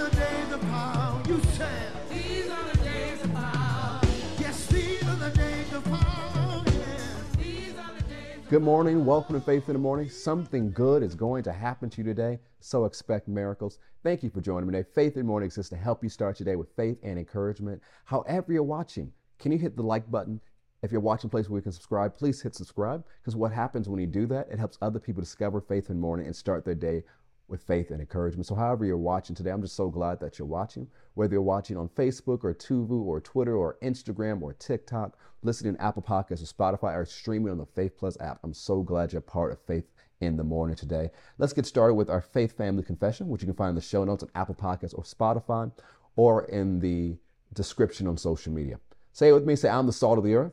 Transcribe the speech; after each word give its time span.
the 0.00 0.16
days 0.16 0.52
of 0.52 0.60
power. 0.62 1.22
You 1.28 1.40
said. 1.52 1.92
These 2.08 2.48
are 2.48 2.64
the 2.70 2.78
days 2.78 3.22
of 3.22 3.34
power. 3.34 4.00
Yes, 4.38 4.66
these 4.68 5.02
are 5.02 5.16
the 5.16 5.30
days 5.36 5.72
of 5.74 5.84
power. 5.84 6.62
Yes. 6.64 7.36
These 7.36 7.76
are 7.76 7.92
the 7.94 8.02
days 8.04 8.46
Good 8.48 8.62
morning. 8.62 9.04
Welcome 9.04 9.38
to 9.38 9.44
Faith 9.44 9.68
in 9.68 9.74
the 9.74 9.78
Morning. 9.78 10.08
Something 10.08 10.72
good 10.72 11.02
is 11.02 11.14
going 11.14 11.42
to 11.42 11.52
happen 11.52 11.90
to 11.90 11.98
you 11.98 12.04
today, 12.04 12.38
so 12.60 12.86
expect 12.86 13.28
miracles. 13.28 13.78
Thank 14.02 14.22
you 14.22 14.30
for 14.30 14.40
joining 14.40 14.70
me 14.70 14.72
today. 14.72 14.88
Faith 14.94 15.16
in 15.16 15.20
the 15.20 15.26
Morning 15.26 15.48
exists 15.48 15.68
to 15.68 15.76
help 15.76 16.02
you 16.02 16.08
start 16.08 16.40
your 16.40 16.46
day 16.46 16.56
with 16.56 16.74
faith 16.76 16.96
and 17.02 17.18
encouragement. 17.18 17.82
However, 18.06 18.54
you're 18.54 18.62
watching, 18.62 19.12
can 19.38 19.52
you 19.52 19.58
hit 19.58 19.76
the 19.76 19.82
like 19.82 20.10
button? 20.10 20.40
If 20.82 20.92
you're 20.92 21.02
watching 21.02 21.28
a 21.28 21.30
place 21.30 21.50
where 21.50 21.58
you 21.58 21.62
can 21.62 21.72
subscribe, 21.72 22.16
please 22.16 22.40
hit 22.40 22.54
subscribe 22.54 23.04
because 23.20 23.36
what 23.36 23.52
happens 23.52 23.86
when 23.86 24.00
you 24.00 24.06
do 24.06 24.24
that, 24.28 24.48
it 24.50 24.58
helps 24.58 24.78
other 24.80 24.98
people 24.98 25.20
discover 25.20 25.60
faith 25.60 25.90
in 25.90 25.96
the 25.96 26.00
morning 26.00 26.24
and 26.24 26.34
start 26.34 26.64
their 26.64 26.74
day 26.74 27.02
with 27.50 27.62
faith 27.62 27.90
and 27.90 28.00
encouragement. 28.00 28.46
So, 28.46 28.54
however, 28.54 28.84
you're 28.84 28.96
watching 28.96 29.34
today, 29.34 29.50
I'm 29.50 29.62
just 29.62 29.76
so 29.76 29.88
glad 29.88 30.20
that 30.20 30.38
you're 30.38 30.48
watching. 30.48 30.86
Whether 31.14 31.34
you're 31.34 31.42
watching 31.42 31.76
on 31.76 31.88
Facebook 31.88 32.44
or 32.44 32.54
Tuvu 32.54 33.02
or 33.02 33.20
Twitter 33.20 33.56
or 33.56 33.76
Instagram 33.82 34.40
or 34.42 34.52
TikTok, 34.54 35.18
listening 35.42 35.74
to 35.74 35.82
Apple 35.82 36.02
Podcasts 36.02 36.42
or 36.42 36.76
Spotify 36.76 36.94
or 36.94 37.04
streaming 37.04 37.50
on 37.50 37.58
the 37.58 37.66
Faith 37.66 37.98
Plus 37.98 38.18
app, 38.20 38.38
I'm 38.44 38.54
so 38.54 38.82
glad 38.82 39.12
you're 39.12 39.20
part 39.20 39.52
of 39.52 39.60
Faith 39.60 39.90
in 40.20 40.36
the 40.36 40.44
Morning 40.44 40.76
today. 40.76 41.10
Let's 41.38 41.52
get 41.52 41.66
started 41.66 41.94
with 41.94 42.10
our 42.10 42.20
Faith 42.20 42.56
Family 42.56 42.82
Confession, 42.82 43.28
which 43.28 43.42
you 43.42 43.46
can 43.46 43.56
find 43.56 43.70
in 43.70 43.74
the 43.74 43.80
show 43.80 44.04
notes 44.04 44.22
on 44.22 44.30
Apple 44.34 44.54
Podcasts 44.54 44.96
or 44.96 45.04
Spotify 45.04 45.72
or 46.16 46.44
in 46.44 46.78
the 46.78 47.16
description 47.54 48.06
on 48.06 48.16
social 48.16 48.52
media. 48.52 48.78
Say 49.12 49.28
it 49.28 49.32
with 49.32 49.44
me 49.44 49.56
say, 49.56 49.68
I'm 49.68 49.86
the 49.86 49.92
salt 49.92 50.18
of 50.18 50.24
the 50.24 50.34
earth, 50.34 50.52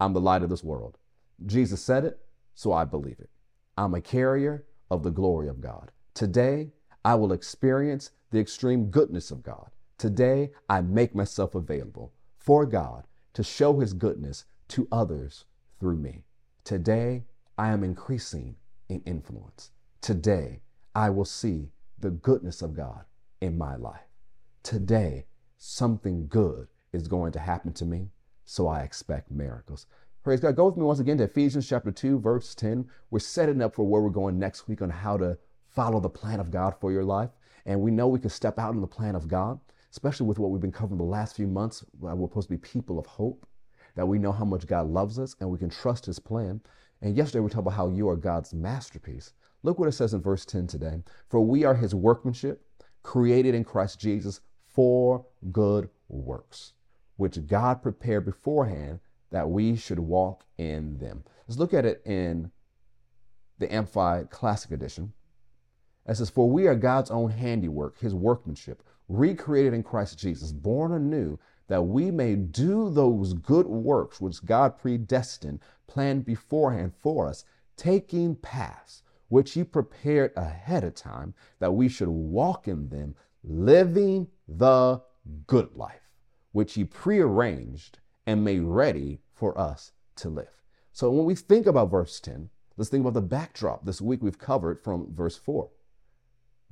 I'm 0.00 0.12
the 0.12 0.20
light 0.20 0.42
of 0.42 0.50
this 0.50 0.64
world. 0.64 0.98
Jesus 1.46 1.80
said 1.80 2.04
it, 2.04 2.18
so 2.54 2.72
I 2.72 2.84
believe 2.84 3.18
it. 3.18 3.30
I'm 3.76 3.94
a 3.94 4.00
carrier 4.00 4.64
of 4.90 5.02
the 5.02 5.10
glory 5.10 5.48
of 5.48 5.60
God. 5.60 5.92
Today, 6.18 6.72
I 7.04 7.14
will 7.14 7.30
experience 7.30 8.10
the 8.32 8.40
extreme 8.40 8.90
goodness 8.90 9.30
of 9.30 9.44
God. 9.44 9.70
Today, 9.98 10.50
I 10.68 10.80
make 10.80 11.14
myself 11.14 11.54
available 11.54 12.12
for 12.36 12.66
God 12.66 13.04
to 13.34 13.44
show 13.44 13.78
his 13.78 13.92
goodness 13.92 14.44
to 14.70 14.88
others 14.90 15.44
through 15.78 15.98
me. 15.98 16.24
Today, 16.64 17.22
I 17.56 17.68
am 17.68 17.84
increasing 17.84 18.56
in 18.88 19.00
influence. 19.06 19.70
Today, 20.00 20.60
I 20.92 21.08
will 21.10 21.24
see 21.24 21.70
the 22.00 22.10
goodness 22.10 22.62
of 22.62 22.74
God 22.74 23.04
in 23.40 23.56
my 23.56 23.76
life. 23.76 24.10
Today, 24.64 25.26
something 25.56 26.26
good 26.26 26.66
is 26.92 27.06
going 27.06 27.30
to 27.30 27.38
happen 27.38 27.72
to 27.74 27.84
me, 27.84 28.10
so 28.44 28.66
I 28.66 28.80
expect 28.80 29.30
miracles. 29.30 29.86
Praise 30.24 30.40
God. 30.40 30.56
Go 30.56 30.66
with 30.66 30.76
me 30.76 30.82
once 30.82 30.98
again 30.98 31.18
to 31.18 31.24
Ephesians 31.24 31.68
chapter 31.68 31.92
2, 31.92 32.18
verse 32.18 32.56
10. 32.56 32.90
We're 33.08 33.20
setting 33.20 33.62
up 33.62 33.76
for 33.76 33.84
where 33.84 34.02
we're 34.02 34.10
going 34.10 34.36
next 34.36 34.66
week 34.66 34.82
on 34.82 34.90
how 34.90 35.16
to 35.16 35.38
follow 35.78 36.00
the 36.00 36.10
plan 36.10 36.40
of 36.40 36.50
God 36.50 36.74
for 36.80 36.90
your 36.90 37.04
life. 37.04 37.30
And 37.64 37.80
we 37.80 37.92
know 37.92 38.08
we 38.08 38.18
can 38.18 38.30
step 38.30 38.58
out 38.58 38.74
in 38.74 38.80
the 38.80 38.86
plan 38.88 39.14
of 39.14 39.28
God, 39.28 39.60
especially 39.92 40.26
with 40.26 40.40
what 40.40 40.50
we've 40.50 40.60
been 40.60 40.72
covering 40.72 40.98
the 40.98 41.04
last 41.04 41.36
few 41.36 41.46
months. 41.46 41.84
We're 42.00 42.10
supposed 42.26 42.48
to 42.48 42.54
be 42.54 42.58
people 42.58 42.98
of 42.98 43.06
hope, 43.06 43.46
that 43.94 44.04
we 44.04 44.18
know 44.18 44.32
how 44.32 44.44
much 44.44 44.66
God 44.66 44.88
loves 44.88 45.20
us 45.20 45.36
and 45.38 45.48
we 45.48 45.56
can 45.56 45.70
trust 45.70 46.04
his 46.04 46.18
plan. 46.18 46.60
And 47.00 47.16
yesterday 47.16 47.38
we 47.38 47.48
talked 47.48 47.60
about 47.60 47.76
how 47.76 47.90
you 47.90 48.08
are 48.08 48.16
God's 48.16 48.52
masterpiece. 48.52 49.34
Look 49.62 49.78
what 49.78 49.86
it 49.86 49.92
says 49.92 50.14
in 50.14 50.20
verse 50.20 50.44
10 50.44 50.66
today. 50.66 51.00
For 51.28 51.40
we 51.40 51.62
are 51.62 51.76
his 51.76 51.94
workmanship, 51.94 52.60
created 53.04 53.54
in 53.54 53.62
Christ 53.62 54.00
Jesus 54.00 54.40
for 54.66 55.24
good 55.52 55.90
works, 56.08 56.72
which 57.18 57.46
God 57.46 57.82
prepared 57.82 58.24
beforehand 58.24 58.98
that 59.30 59.48
we 59.48 59.76
should 59.76 60.00
walk 60.00 60.42
in 60.56 60.98
them. 60.98 61.22
Let's 61.46 61.60
look 61.60 61.72
at 61.72 61.84
it 61.84 62.02
in 62.04 62.50
the 63.60 63.72
Amplified 63.72 64.30
Classic 64.30 64.72
Edition. 64.72 65.12
It 66.08 66.16
says, 66.16 66.30
For 66.30 66.48
we 66.48 66.66
are 66.66 66.74
God's 66.74 67.10
own 67.10 67.30
handiwork, 67.30 67.98
his 67.98 68.14
workmanship, 68.14 68.82
recreated 69.08 69.74
in 69.74 69.82
Christ 69.82 70.18
Jesus, 70.18 70.52
born 70.52 70.92
anew, 70.92 71.38
that 71.68 71.82
we 71.82 72.10
may 72.10 72.34
do 72.34 72.88
those 72.88 73.34
good 73.34 73.66
works 73.66 74.20
which 74.20 74.44
God 74.44 74.78
predestined, 74.78 75.60
planned 75.86 76.24
beforehand 76.24 76.94
for 76.98 77.28
us, 77.28 77.44
taking 77.76 78.34
paths 78.36 79.02
which 79.28 79.52
he 79.52 79.62
prepared 79.62 80.32
ahead 80.34 80.82
of 80.82 80.94
time, 80.94 81.34
that 81.58 81.74
we 81.74 81.90
should 81.90 82.08
walk 82.08 82.66
in 82.66 82.88
them, 82.88 83.14
living 83.44 84.26
the 84.48 85.02
good 85.46 85.68
life, 85.76 86.08
which 86.52 86.72
he 86.72 86.84
prearranged 86.84 87.98
and 88.26 88.42
made 88.42 88.62
ready 88.62 89.20
for 89.34 89.58
us 89.60 89.92
to 90.16 90.30
live. 90.30 90.62
So 90.92 91.10
when 91.10 91.26
we 91.26 91.34
think 91.34 91.66
about 91.66 91.90
verse 91.90 92.18
10, 92.20 92.48
let's 92.78 92.88
think 92.88 93.02
about 93.02 93.12
the 93.12 93.20
backdrop 93.20 93.84
this 93.84 94.00
week 94.00 94.22
we've 94.22 94.38
covered 94.38 94.82
from 94.82 95.14
verse 95.14 95.36
4. 95.36 95.68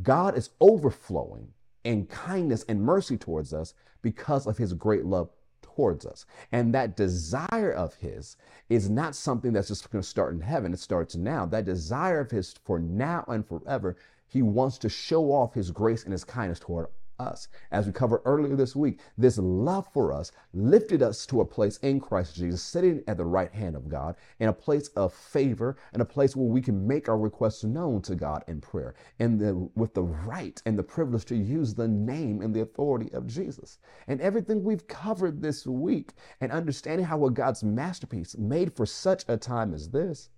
God 0.03 0.37
is 0.37 0.51
overflowing 0.61 1.49
in 1.85 2.07
kindness 2.07 2.65
and 2.69 2.83
mercy 2.83 3.17
towards 3.17 3.55
us 3.55 3.75
because 4.03 4.47
of 4.47 4.59
his 4.59 4.73
great 4.73 5.05
love 5.05 5.31
towards 5.63 6.07
us. 6.07 6.27
And 6.53 6.75
that 6.75 6.97
desire 6.97 7.73
of 7.73 7.95
his 7.95 8.37
is 8.69 8.91
not 8.91 9.15
something 9.15 9.53
that's 9.53 9.69
just 9.69 9.91
going 9.91 10.03
to 10.03 10.09
start 10.09 10.35
in 10.35 10.41
heaven, 10.41 10.73
it 10.73 10.81
starts 10.81 11.15
now. 11.17 11.47
That 11.47 11.65
desire 11.65 12.21
of 12.21 12.31
his 12.31 12.55
for 12.65 12.79
now 12.79 13.25
and 13.29 13.47
forever, 13.47 13.97
he 14.27 14.43
wants 14.43 14.79
to 14.79 14.89
show 14.89 15.31
off 15.31 15.55
his 15.55 15.71
grace 15.71 16.05
and 16.05 16.13
his 16.13 16.25
kindness 16.25 16.59
toward 16.59 16.87
us. 17.19 17.49
As 17.71 17.87
we 17.87 17.93
covered 17.93 18.23
earlier 18.25 18.57
this 18.57 18.77
week, 18.77 19.01
this 19.17 19.39
love 19.39 19.87
for 19.93 20.13
us 20.13 20.33
lifted 20.53 21.03
us 21.03 21.27
to 21.27 21.41
a 21.41 21.47
place 21.47 21.79
in 21.79 22.01
Christ 22.01 22.35
Jesus, 22.35 22.63
sitting 22.63 23.03
at 23.07 23.17
the 23.17 23.25
right 23.25 23.53
hand 23.53 23.77
of 23.77 23.89
God, 23.89 24.17
in 24.39 24.49
a 24.49 24.53
place 24.53 24.89
of 24.89 25.13
favor, 25.13 25.77
and 25.93 26.03
a 26.03 26.07
place 26.07 26.37
where 26.37 26.49
we 26.49 26.61
can 26.61 26.87
make 26.87 27.09
our 27.09 27.19
requests 27.19 27.65
known 27.65 28.03
to 28.03 28.15
God 28.15 28.45
in 28.49 28.61
prayer, 28.61 28.95
and 29.19 29.41
the, 29.41 29.55
with 29.75 29.95
the 29.95 30.03
right 30.03 30.61
and 30.67 30.79
the 30.79 30.83
privilege 30.83 31.25
to 31.27 31.37
use 31.37 31.75
the 31.75 31.89
name 31.89 32.43
and 32.43 32.55
the 32.55 32.63
authority 32.63 33.13
of 33.13 33.27
Jesus. 33.27 33.79
And 34.07 34.21
everything 34.21 34.63
we've 34.63 34.87
covered 34.87 35.43
this 35.43 35.67
week, 35.67 36.13
and 36.41 36.53
understanding 36.53 37.07
how 37.07 37.19
we're 37.19 37.31
God's 37.31 37.65
masterpiece, 37.65 38.37
made 38.37 38.75
for 38.75 38.87
such 38.87 39.25
a 39.29 39.37
time 39.37 39.75
as 39.75 39.89
this, 39.91 40.31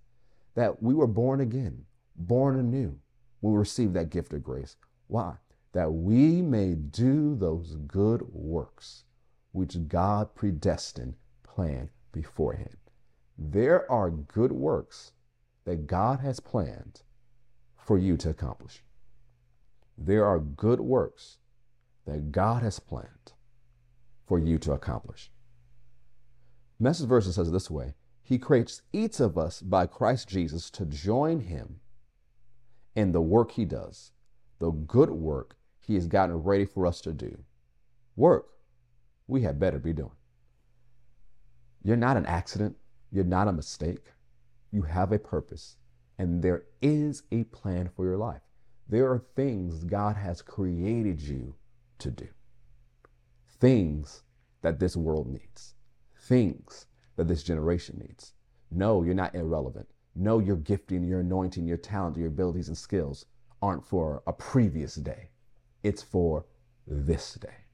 that 0.55 0.81
we 0.81 0.93
were 0.93 1.07
born 1.07 1.41
again, 1.41 1.85
born 2.15 2.59
anew, 2.59 2.97
we 3.41 3.51
received 3.55 3.93
that 3.93 4.09
gift 4.09 4.33
of 4.33 4.43
grace. 4.43 4.75
Why? 5.07 5.35
That 5.73 5.91
we 5.91 6.41
may 6.41 6.73
do 6.73 7.35
those 7.35 7.75
good 7.87 8.21
works 8.33 9.03
which 9.51 9.87
God 9.87 10.33
predestined, 10.35 11.15
planned 11.43 11.89
beforehand. 12.11 12.77
There 13.37 13.89
are 13.91 14.09
good 14.09 14.51
works 14.51 15.13
that 15.65 15.87
God 15.87 16.19
has 16.19 16.39
planned 16.39 17.01
for 17.77 17.97
you 17.97 18.17
to 18.17 18.29
accomplish. 18.29 18.83
There 19.97 20.25
are 20.25 20.39
good 20.39 20.79
works 20.79 21.37
that 22.05 22.31
God 22.31 22.63
has 22.63 22.79
planned 22.79 23.33
for 24.25 24.39
you 24.39 24.57
to 24.59 24.73
accomplish. 24.73 25.31
Message 26.79 27.07
verse 27.07 27.33
says 27.33 27.51
this 27.51 27.69
way 27.69 27.93
He 28.21 28.37
creates 28.37 28.81
each 28.93 29.19
of 29.19 29.37
us 29.37 29.61
by 29.61 29.85
Christ 29.85 30.27
Jesus 30.27 30.69
to 30.71 30.85
join 30.85 31.41
Him 31.41 31.79
in 32.95 33.11
the 33.11 33.21
work 33.21 33.51
He 33.51 33.65
does, 33.65 34.11
the 34.59 34.71
good 34.71 35.09
work 35.09 35.55
he 35.89 35.95
has 35.95 36.05
gotten 36.05 36.35
ready 36.35 36.65
for 36.65 36.85
us 36.85 37.01
to 37.01 37.11
do. 37.11 37.35
Work 38.15 38.45
we 39.25 39.41
had 39.41 39.59
better 39.59 39.79
be 39.79 39.91
doing. 39.91 40.11
You're 41.81 41.97
not 41.97 42.15
an 42.15 42.27
accident. 42.27 42.77
You're 43.11 43.23
not 43.23 43.47
a 43.47 43.51
mistake. 43.51 44.05
You 44.71 44.83
have 44.83 45.11
a 45.11 45.17
purpose, 45.17 45.77
and 46.19 46.43
there 46.43 46.65
is 46.83 47.23
a 47.31 47.43
plan 47.45 47.89
for 47.95 48.05
your 48.05 48.17
life. 48.17 48.43
There 48.87 49.11
are 49.11 49.25
things 49.35 49.83
God 49.83 50.15
has 50.15 50.43
created 50.43 51.19
you 51.19 51.55
to 51.97 52.11
do, 52.11 52.27
things 53.59 54.21
that 54.61 54.79
this 54.79 54.95
world 54.95 55.25
needs, 55.27 55.73
things 56.19 56.85
that 57.15 57.27
this 57.27 57.41
generation 57.41 57.97
needs. 57.99 58.33
No, 58.69 59.01
you're 59.01 59.15
not 59.15 59.33
irrelevant. 59.33 59.87
No, 60.15 60.37
your 60.37 60.57
gifting, 60.57 61.03
your 61.03 61.21
anointing, 61.21 61.65
your 61.65 61.77
talent, 61.77 62.15
your 62.15 62.27
abilities 62.27 62.67
and 62.67 62.77
skills 62.77 63.25
aren't 63.59 63.83
for 63.83 64.21
a 64.27 64.33
previous 64.33 64.93
day. 64.93 65.31
It's 65.83 66.01
for 66.01 66.45
this 66.87 67.35
day. 67.35 67.65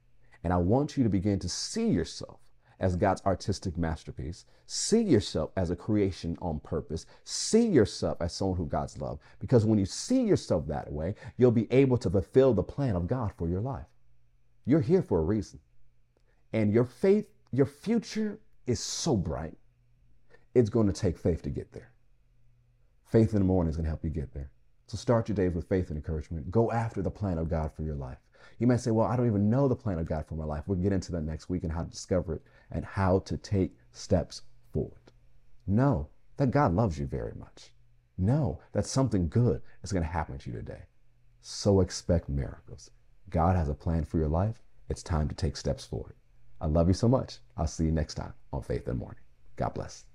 And 0.43 0.53
I 0.53 0.57
want 0.57 0.97
you 0.97 1.03
to 1.03 1.09
begin 1.09 1.39
to 1.39 1.49
see 1.49 1.87
yourself 1.87 2.39
as 2.79 2.95
God's 2.95 3.21
artistic 3.25 3.77
masterpiece. 3.77 4.45
See 4.67 5.01
yourself 5.01 5.51
as 5.55 5.71
a 5.71 5.75
creation 5.75 6.37
on 6.41 6.59
purpose. 6.59 7.05
See 7.23 7.67
yourself 7.67 8.21
as 8.21 8.33
someone 8.33 8.57
who 8.57 8.65
God's 8.65 8.97
love. 8.99 9.19
Because 9.39 9.65
when 9.65 9.79
you 9.79 9.85
see 9.85 10.21
yourself 10.21 10.67
that 10.67 10.91
way, 10.91 11.15
you'll 11.37 11.51
be 11.51 11.71
able 11.71 11.97
to 11.97 12.09
fulfill 12.09 12.53
the 12.53 12.63
plan 12.63 12.95
of 12.95 13.07
God 13.07 13.31
for 13.37 13.47
your 13.47 13.61
life. 13.61 13.87
You're 14.65 14.81
here 14.81 15.01
for 15.01 15.19
a 15.19 15.23
reason. 15.23 15.59
And 16.53 16.73
your 16.73 16.85
faith, 16.85 17.27
your 17.51 17.65
future 17.65 18.39
is 18.67 18.79
so 18.79 19.15
bright. 19.15 19.57
It's 20.53 20.69
going 20.69 20.87
to 20.87 20.93
take 20.93 21.17
faith 21.17 21.41
to 21.43 21.49
get 21.49 21.71
there. 21.71 21.91
Faith 23.05 23.33
in 23.33 23.39
the 23.39 23.45
morning 23.45 23.69
is 23.69 23.77
going 23.77 23.85
to 23.85 23.89
help 23.89 24.03
you 24.03 24.09
get 24.09 24.33
there. 24.33 24.51
So 24.87 24.97
start 24.97 25.27
your 25.27 25.35
days 25.35 25.53
with 25.53 25.67
faith 25.67 25.89
and 25.89 25.97
encouragement. 25.97 26.51
Go 26.51 26.71
after 26.71 27.01
the 27.01 27.11
plan 27.11 27.37
of 27.37 27.49
God 27.49 27.71
for 27.73 27.83
your 27.83 27.95
life. 27.95 28.19
You 28.59 28.67
might 28.67 28.79
say, 28.79 28.91
Well, 28.91 29.07
I 29.07 29.15
don't 29.15 29.27
even 29.27 29.49
know 29.49 29.67
the 29.67 29.75
plan 29.75 29.99
of 29.99 30.05
God 30.05 30.25
for 30.27 30.35
my 30.35 30.45
life. 30.45 30.63
We'll 30.67 30.77
get 30.77 30.93
into 30.93 31.11
that 31.13 31.23
next 31.23 31.49
week 31.49 31.63
and 31.63 31.71
how 31.71 31.83
to 31.83 31.89
discover 31.89 32.35
it 32.35 32.43
and 32.71 32.85
how 32.85 33.19
to 33.19 33.37
take 33.37 33.75
steps 33.91 34.43
forward. 34.71 35.11
Know 35.67 36.09
that 36.37 36.51
God 36.51 36.73
loves 36.73 36.99
you 36.99 37.07
very 37.07 37.33
much. 37.35 37.71
Know 38.17 38.59
that 38.71 38.85
something 38.85 39.27
good 39.27 39.61
is 39.83 39.91
going 39.91 40.03
to 40.03 40.09
happen 40.09 40.37
to 40.37 40.49
you 40.49 40.55
today. 40.55 40.83
So 41.41 41.81
expect 41.81 42.29
miracles. 42.29 42.91
God 43.29 43.55
has 43.55 43.69
a 43.69 43.73
plan 43.73 44.05
for 44.05 44.17
your 44.17 44.29
life. 44.29 44.61
It's 44.89 45.03
time 45.03 45.27
to 45.27 45.35
take 45.35 45.57
steps 45.57 45.85
forward. 45.85 46.15
I 46.61 46.67
love 46.67 46.87
you 46.87 46.93
so 46.93 47.07
much. 47.07 47.39
I'll 47.57 47.67
see 47.67 47.85
you 47.85 47.91
next 47.91 48.13
time 48.15 48.33
on 48.53 48.61
Faith 48.61 48.87
in 48.87 48.93
the 48.93 48.99
Morning. 48.99 49.19
God 49.55 49.73
bless. 49.73 50.05